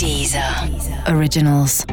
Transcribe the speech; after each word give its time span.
Deezer 0.00 0.42
Originals. 1.14 1.84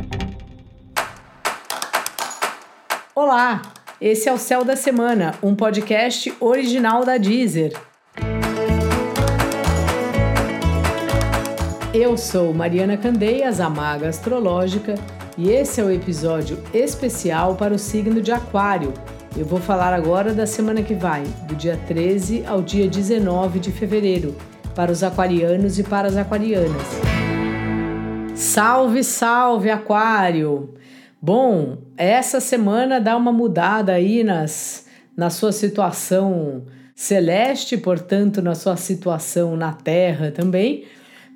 Olá, 3.14 3.62
esse 4.00 4.30
é 4.30 4.34
o 4.34 4.38
Céu 4.38 4.64
da 4.64 4.78
Semana, 4.78 5.36
um 5.44 5.54
podcast 5.54 6.34
original 6.40 7.04
da 7.04 7.18
Deezer. 7.18 7.74
Eu 11.94 12.18
sou 12.18 12.54
Mariana 12.54 12.96
Candeias, 12.96 13.60
a 13.60 13.70
maga 13.70 14.08
astrológica, 14.08 14.96
e 15.38 15.50
esse 15.50 15.82
é 15.82 15.84
o 15.84 15.92
episódio 15.92 16.64
especial 16.74 17.56
para 17.56 17.74
o 17.74 17.78
signo 17.78 18.22
de 18.22 18.32
Aquário. 18.32 18.94
Eu 19.36 19.46
vou 19.46 19.60
falar 19.60 19.94
agora 19.94 20.34
da 20.34 20.46
semana 20.48 20.82
que 20.82 20.96
vai, 20.96 21.24
do 21.46 21.56
dia 21.56 21.78
13 21.86 22.46
ao 22.46 22.62
dia 22.62 22.88
19 22.88 23.60
de 23.60 23.74
fevereiro, 23.74 24.34
para 24.74 24.94
os 24.94 25.04
aquarianos 25.04 25.78
e 25.78 25.84
para 25.84 26.08
as 26.08 26.16
aquarianas. 26.16 27.17
Salve, 28.38 29.04
salve, 29.04 29.72
Aquário! 29.72 30.76
Bom, 31.20 31.80
essa 31.98 32.40
semana 32.40 33.02
dá 33.02 33.18
uma 33.18 33.32
mudada 33.32 33.94
aí 33.94 34.24
nas, 34.24 34.86
na 35.18 35.32
sua 35.32 35.52
situação 35.52 36.64
celeste, 36.96 37.76
portanto, 37.78 38.40
na 38.40 38.54
sua 38.54 38.78
situação 38.78 39.58
na 39.58 39.74
Terra 39.74 40.30
também. 40.30 40.86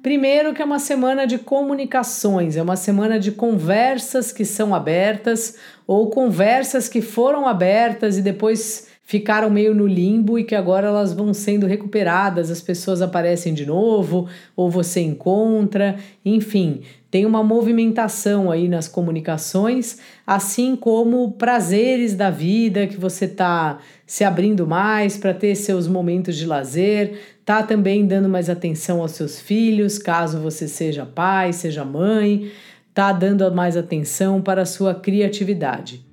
Primeiro, 0.03 0.53
que 0.53 0.61
é 0.61 0.65
uma 0.65 0.77
semana 0.77 1.25
de 1.25 1.39
comunicações, 1.39 2.55
é 2.55 2.61
uma 2.61 2.75
semana 2.75 3.19
de 3.19 3.31
conversas 3.31 4.31
que 4.31 4.45
são 4.45 4.73
abertas 4.75 5.57
ou 5.87 6.07
conversas 6.11 6.87
que 6.87 7.01
foram 7.01 7.47
abertas 7.47 8.15
e 8.15 8.21
depois 8.21 8.90
ficaram 9.03 9.49
meio 9.49 9.75
no 9.75 9.85
limbo 9.85 10.39
e 10.39 10.43
que 10.43 10.55
agora 10.55 10.87
elas 10.87 11.13
vão 11.13 11.33
sendo 11.33 11.67
recuperadas, 11.67 12.49
as 12.49 12.61
pessoas 12.61 13.01
aparecem 13.01 13.53
de 13.53 13.65
novo, 13.65 14.27
ou 14.55 14.69
você 14.69 15.01
encontra, 15.01 15.97
enfim, 16.23 16.81
tem 17.09 17.25
uma 17.25 17.43
movimentação 17.43 18.49
aí 18.49 18.69
nas 18.69 18.87
comunicações, 18.87 19.97
assim 20.25 20.77
como 20.77 21.33
prazeres 21.33 22.15
da 22.15 22.29
vida 22.29 22.87
que 22.87 22.95
você 22.95 23.25
está 23.25 23.79
se 24.05 24.23
abrindo 24.23 24.65
mais 24.65 25.17
para 25.17 25.33
ter 25.33 25.55
seus 25.55 25.87
momentos 25.87 26.37
de 26.37 26.45
lazer, 26.45 27.19
tá 27.43 27.63
também 27.63 28.05
dando 28.05 28.29
mais 28.29 28.49
atenção 28.49 29.01
aos 29.01 29.11
seus 29.11 29.41
filhos, 29.41 29.97
caso 29.97 30.39
você 30.39 30.69
seja 30.69 31.05
pai, 31.05 31.51
seja 31.51 31.83
mãe, 31.83 32.49
tá 32.93 33.11
dando 33.11 33.51
mais 33.53 33.75
atenção 33.75 34.41
para 34.41 34.61
a 34.61 34.65
sua 34.65 34.95
criatividade. 34.95 36.10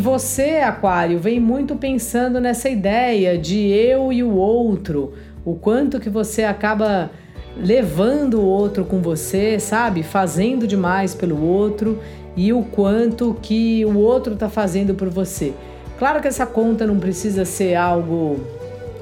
E 0.00 0.02
você, 0.02 0.60
Aquário, 0.64 1.18
vem 1.18 1.38
muito 1.38 1.76
pensando 1.76 2.40
nessa 2.40 2.70
ideia 2.70 3.36
de 3.36 3.68
eu 3.68 4.10
e 4.10 4.22
o 4.22 4.34
outro, 4.34 5.12
o 5.44 5.54
quanto 5.56 6.00
que 6.00 6.08
você 6.08 6.42
acaba 6.42 7.10
levando 7.54 8.40
o 8.40 8.46
outro 8.46 8.86
com 8.86 9.02
você, 9.02 9.60
sabe? 9.60 10.02
Fazendo 10.02 10.66
demais 10.66 11.14
pelo 11.14 11.44
outro 11.44 11.98
e 12.34 12.50
o 12.50 12.62
quanto 12.62 13.36
que 13.42 13.84
o 13.84 13.98
outro 13.98 14.32
está 14.32 14.48
fazendo 14.48 14.94
por 14.94 15.10
você. 15.10 15.52
Claro 15.98 16.22
que 16.22 16.28
essa 16.28 16.46
conta 16.46 16.86
não 16.86 16.98
precisa 16.98 17.44
ser 17.44 17.74
algo 17.74 18.40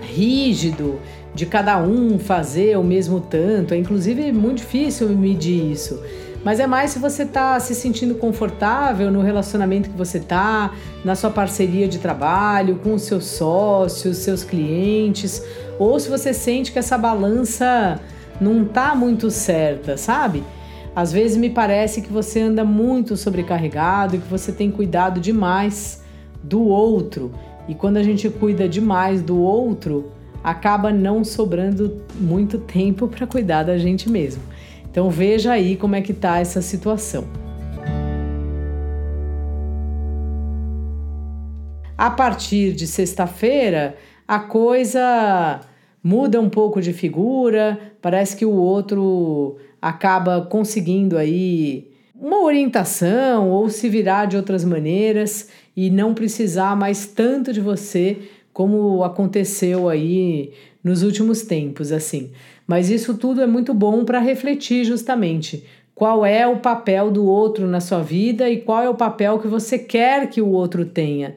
rígido 0.00 0.98
de 1.32 1.46
cada 1.46 1.78
um 1.80 2.18
fazer 2.18 2.76
o 2.76 2.82
mesmo 2.82 3.20
tanto, 3.20 3.72
é 3.72 3.76
inclusive 3.76 4.32
muito 4.32 4.56
difícil 4.56 5.08
medir 5.10 5.70
isso. 5.70 6.02
Mas 6.44 6.60
é 6.60 6.66
mais 6.66 6.92
se 6.92 6.98
você 6.98 7.24
está 7.24 7.58
se 7.58 7.74
sentindo 7.74 8.14
confortável 8.14 9.10
no 9.10 9.20
relacionamento 9.20 9.90
que 9.90 9.96
você 9.96 10.18
está, 10.18 10.72
na 11.04 11.14
sua 11.14 11.30
parceria 11.30 11.88
de 11.88 11.98
trabalho, 11.98 12.76
com 12.76 12.94
os 12.94 13.02
seus 13.02 13.24
sócios, 13.24 14.18
seus 14.18 14.44
clientes, 14.44 15.42
ou 15.78 15.98
se 15.98 16.08
você 16.08 16.32
sente 16.32 16.72
que 16.72 16.78
essa 16.78 16.96
balança 16.96 18.00
não 18.40 18.64
tá 18.64 18.94
muito 18.94 19.30
certa, 19.30 19.96
sabe? 19.96 20.44
Às 20.94 21.12
vezes 21.12 21.36
me 21.36 21.50
parece 21.50 22.02
que 22.02 22.12
você 22.12 22.40
anda 22.40 22.64
muito 22.64 23.16
sobrecarregado 23.16 24.16
e 24.16 24.18
que 24.18 24.28
você 24.28 24.52
tem 24.52 24.70
cuidado 24.70 25.20
demais 25.20 26.02
do 26.42 26.62
outro. 26.62 27.32
E 27.68 27.74
quando 27.74 27.98
a 27.98 28.02
gente 28.02 28.28
cuida 28.30 28.68
demais 28.68 29.20
do 29.22 29.38
outro, 29.38 30.10
acaba 30.42 30.92
não 30.92 31.24
sobrando 31.24 31.98
muito 32.18 32.58
tempo 32.58 33.06
para 33.06 33.26
cuidar 33.26 33.64
da 33.64 33.76
gente 33.76 34.08
mesmo. 34.08 34.42
Então 34.98 35.10
veja 35.10 35.52
aí 35.52 35.76
como 35.76 35.94
é 35.94 36.02
que 36.02 36.12
tá 36.12 36.40
essa 36.40 36.60
situação. 36.60 37.24
A 41.96 42.10
partir 42.10 42.72
de 42.72 42.84
sexta-feira, 42.88 43.96
a 44.26 44.40
coisa 44.40 45.60
muda 46.02 46.40
um 46.40 46.50
pouco 46.50 46.82
de 46.82 46.92
figura, 46.92 47.78
parece 48.02 48.36
que 48.36 48.44
o 48.44 48.50
outro 48.50 49.58
acaba 49.80 50.42
conseguindo 50.42 51.16
aí 51.16 51.92
uma 52.20 52.42
orientação 52.42 53.50
ou 53.50 53.70
se 53.70 53.88
virar 53.88 54.26
de 54.26 54.36
outras 54.36 54.64
maneiras 54.64 55.48
e 55.76 55.90
não 55.90 56.12
precisar 56.12 56.74
mais 56.74 57.06
tanto 57.06 57.52
de 57.52 57.60
você 57.60 58.18
como 58.52 59.04
aconteceu 59.04 59.88
aí 59.88 60.52
nos 60.82 61.04
últimos 61.04 61.42
tempos, 61.42 61.92
assim. 61.92 62.32
Mas 62.68 62.90
isso 62.90 63.16
tudo 63.16 63.40
é 63.40 63.46
muito 63.46 63.72
bom 63.72 64.04
para 64.04 64.20
refletir 64.20 64.84
justamente 64.84 65.64
qual 65.94 66.24
é 66.24 66.46
o 66.46 66.58
papel 66.58 67.10
do 67.10 67.24
outro 67.24 67.66
na 67.66 67.80
sua 67.80 68.02
vida 68.02 68.48
e 68.48 68.58
qual 68.58 68.82
é 68.82 68.90
o 68.90 68.94
papel 68.94 69.38
que 69.38 69.48
você 69.48 69.78
quer 69.78 70.28
que 70.28 70.42
o 70.42 70.50
outro 70.50 70.84
tenha. 70.84 71.34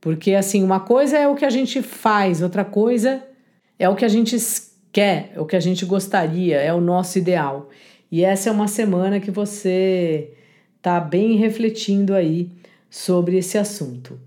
Porque 0.00 0.34
assim, 0.34 0.62
uma 0.62 0.78
coisa 0.78 1.18
é 1.18 1.26
o 1.26 1.34
que 1.34 1.44
a 1.44 1.50
gente 1.50 1.82
faz, 1.82 2.40
outra 2.40 2.64
coisa 2.64 3.22
é 3.76 3.88
o 3.88 3.96
que 3.96 4.04
a 4.04 4.08
gente 4.08 4.36
quer, 4.92 5.32
é 5.34 5.40
o 5.40 5.44
que 5.44 5.56
a 5.56 5.60
gente 5.60 5.84
gostaria, 5.84 6.58
é 6.58 6.72
o 6.72 6.80
nosso 6.80 7.18
ideal. 7.18 7.68
E 8.10 8.24
essa 8.24 8.48
é 8.48 8.52
uma 8.52 8.68
semana 8.68 9.18
que 9.18 9.32
você 9.32 10.32
tá 10.80 11.00
bem 11.00 11.36
refletindo 11.36 12.14
aí 12.14 12.50
sobre 12.88 13.36
esse 13.36 13.58
assunto. 13.58 14.18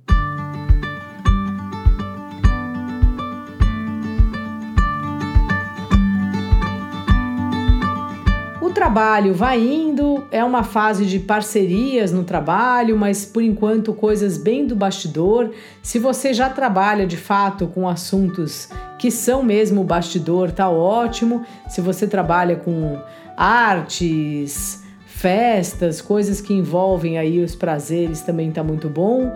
Trabalho 8.72 9.34
vai 9.34 9.60
indo, 9.60 10.28
é 10.32 10.44
uma 10.44 10.64
fase 10.64 11.06
de 11.06 11.20
parcerias 11.20 12.12
no 12.12 12.24
trabalho, 12.24 12.98
mas 12.98 13.26
por 13.26 13.44
enquanto 13.44 13.94
coisas 13.94 14.38
bem 14.38 14.66
do 14.66 14.76
bastidor. 14.76 15.52
Se 15.82 16.00
você 16.00 16.34
já 16.34 16.50
trabalha 16.50 17.06
de 17.06 17.18
fato 17.18 17.68
com 17.68 17.88
assuntos 17.88 18.70
que 18.98 19.10
são 19.12 19.44
mesmo 19.44 19.84
bastidor, 19.84 20.52
tá 20.52 20.70
ótimo. 20.70 21.46
Se 21.68 21.82
você 21.82 22.08
trabalha 22.08 22.56
com 22.56 23.00
artes, 23.38 24.84
festas, 25.06 26.02
coisas 26.02 26.42
que 26.42 26.54
envolvem 26.54 27.18
aí 27.18 27.44
os 27.44 27.56
prazeres, 27.56 28.22
também 28.22 28.52
tá 28.52 28.64
muito 28.64 28.90
bom. 28.90 29.32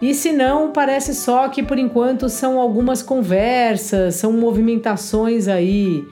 E 0.00 0.14
se 0.14 0.32
não, 0.32 0.72
parece 0.72 1.14
só 1.14 1.48
que 1.48 1.62
por 1.62 1.78
enquanto 1.78 2.28
são 2.28 2.58
algumas 2.58 3.02
conversas, 3.02 4.14
são 4.14 4.32
movimentações 4.32 5.48
aí 5.48 6.04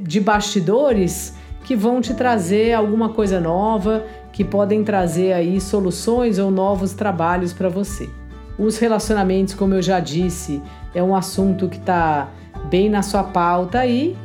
de 0.00 0.18
bastidores 0.18 1.34
que 1.64 1.74
vão 1.74 2.00
te 2.00 2.14
trazer 2.14 2.74
alguma 2.74 3.08
coisa 3.08 3.40
nova, 3.40 4.04
que 4.32 4.44
podem 4.44 4.84
trazer 4.84 5.32
aí 5.32 5.60
soluções 5.60 6.38
ou 6.38 6.50
novos 6.50 6.92
trabalhos 6.92 7.52
para 7.52 7.68
você. 7.68 8.08
Os 8.56 8.78
relacionamentos, 8.78 9.54
como 9.54 9.74
eu 9.74 9.82
já 9.82 9.98
disse, 9.98 10.62
é 10.94 11.02
um 11.02 11.16
assunto 11.16 11.68
que 11.68 11.78
está 11.78 12.28
bem 12.70 12.88
na 12.88 13.02
sua 13.02 13.24
pauta 13.24 13.80
aí, 13.80 14.16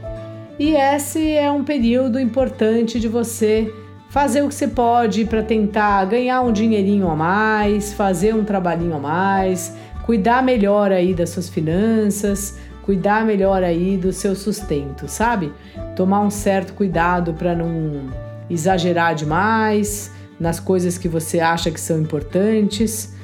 e 0.60 0.76
esse 0.76 1.36
é 1.36 1.50
um 1.50 1.64
período 1.64 2.20
importante 2.20 3.00
de 3.00 3.08
você 3.08 3.74
fazer 4.10 4.42
o 4.42 4.50
que 4.50 4.56
você 4.56 4.68
pode 4.68 5.24
para 5.24 5.42
tentar 5.42 6.04
ganhar 6.06 6.42
um 6.42 6.52
dinheirinho 6.52 7.10
a 7.10 7.16
mais, 7.16 7.94
fazer 7.94 8.36
um 8.36 8.44
trabalhinho 8.44 8.96
a 8.96 9.00
mais, 9.00 9.76
cuidar 10.06 10.44
melhor 10.44 10.92
aí 10.92 11.14
das 11.14 11.30
suas 11.30 11.48
finanças, 11.48 12.58
cuidar 12.90 13.24
melhor 13.24 13.64
aí 13.64 13.98
do 13.98 14.12
seu 14.12 14.36
sustento, 14.36 15.08
sabe? 15.08 15.54
Tomar 15.96 16.22
um 16.22 16.32
certo 16.32 16.74
cuidado 16.74 17.36
para 17.36 17.54
não 17.54 18.10
exagerar 18.50 19.14
demais 19.14 20.12
nas 20.40 20.60
coisas 20.60 20.98
que 20.98 21.08
você 21.08 21.40
acha 21.40 21.70
que 21.70 21.80
são 21.80 22.02
importantes, 22.02 23.16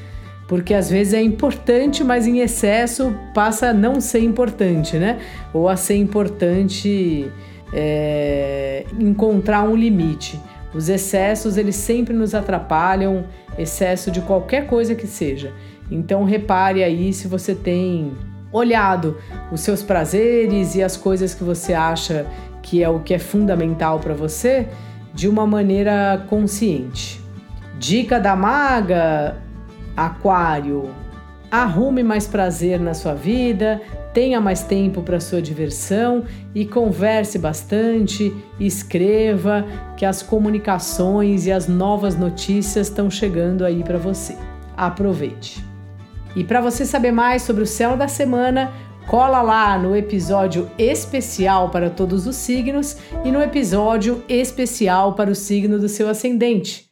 porque 0.47 0.71
às 0.71 0.87
vezes 0.87 1.15
é 1.15 1.21
importante, 1.23 2.03
mas 2.03 2.27
em 2.27 2.41
excesso 2.41 3.11
passa 3.33 3.69
a 3.69 3.73
não 3.73 3.99
ser 3.99 4.19
importante, 4.19 4.97
né? 4.97 5.17
Ou 5.51 5.67
a 5.67 5.75
ser 5.75 5.95
importante 5.95 7.31
é, 7.73 8.85
encontrar 8.99 9.63
um 9.63 9.75
limite. 9.75 10.39
Os 10.75 10.89
excessos 10.89 11.57
eles 11.57 11.75
sempre 11.75 12.13
nos 12.13 12.35
atrapalham, 12.35 13.25
excesso 13.57 14.11
de 14.11 14.21
qualquer 14.21 14.67
coisa 14.67 14.93
que 14.93 15.07
seja. 15.07 15.51
Então 15.89 16.23
repare 16.23 16.83
aí 16.83 17.11
se 17.11 17.27
você 17.27 17.55
tem 17.55 18.13
olhado 18.55 19.17
os 19.51 19.61
seus 19.61 19.83
prazeres 19.83 20.75
e 20.75 20.81
as 20.81 20.95
coisas 20.95 21.33
que 21.33 21.43
você 21.43 21.73
acha 21.73 22.25
que 22.61 22.81
é 22.81 22.89
o 22.89 22.99
que 22.99 23.13
é 23.13 23.19
fundamental 23.19 23.99
para 23.99 24.13
você 24.13 24.67
de 25.13 25.27
uma 25.27 25.45
maneira 25.45 26.25
consciente. 26.29 27.21
Dica 27.77 28.19
da 28.19 28.35
maga, 28.35 29.37
Aquário: 29.95 30.89
arrume 31.51 32.01
mais 32.03 32.25
prazer 32.25 32.79
na 32.79 32.93
sua 32.93 33.13
vida, 33.13 33.81
tenha 34.13 34.39
mais 34.39 34.63
tempo 34.63 35.01
para 35.01 35.19
sua 35.19 35.41
diversão 35.41 36.23
e 36.53 36.65
converse 36.65 37.37
bastante, 37.37 38.33
escreva, 38.59 39.65
que 39.95 40.05
as 40.05 40.23
comunicações 40.23 41.45
e 41.45 41.51
as 41.51 41.67
novas 41.67 42.15
notícias 42.15 42.87
estão 42.87 43.11
chegando 43.11 43.65
aí 43.65 43.83
para 43.83 43.97
você. 43.97 44.37
Aproveite. 44.75 45.74
E 46.35 46.43
para 46.43 46.59
você 46.59 46.85
saber 46.85 47.11
mais 47.11 47.43
sobre 47.43 47.63
o 47.63 47.67
céu 47.67 47.95
da 47.95 48.07
semana, 48.07 48.73
cola 49.07 49.41
lá 49.41 49.77
no 49.77 49.95
episódio 49.95 50.69
especial 50.77 51.69
para 51.69 51.89
todos 51.89 52.27
os 52.27 52.35
signos 52.35 52.97
e 53.23 53.31
no 53.31 53.41
episódio 53.41 54.23
especial 54.27 55.13
para 55.13 55.31
o 55.31 55.35
signo 55.35 55.79
do 55.79 55.87
seu 55.87 56.09
ascendente. 56.09 56.89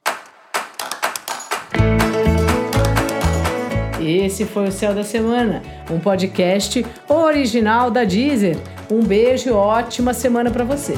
Esse 4.00 4.46
foi 4.46 4.68
o 4.68 4.72
Céu 4.72 4.94
da 4.94 5.04
Semana, 5.04 5.62
um 5.90 6.00
podcast 6.00 6.86
original 7.08 7.90
da 7.90 8.04
Deezer. 8.04 8.58
Um 8.92 9.02
beijo 9.02 9.50
e 9.50 9.52
ótima 9.52 10.14
semana 10.14 10.52
para 10.52 10.66
você. 10.66 10.94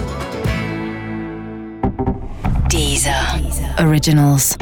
Deezer. 2.67 3.13
Originals. 3.79 4.57